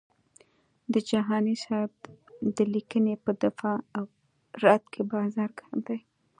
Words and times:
د 0.93 0.95
جهاني 1.09 1.55
صاحب 1.65 1.93
د 2.55 2.57
لیکنې 2.73 3.13
په 3.23 3.31
دفاع 3.43 3.77
او 3.97 4.03
رد 4.63 4.83
کې 4.93 5.01
بازار 5.13 5.49
ګرم 5.57 5.79
دی. 5.87 5.99